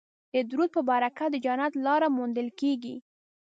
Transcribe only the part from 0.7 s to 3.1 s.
په برکت د جنت لاره موندل کیږي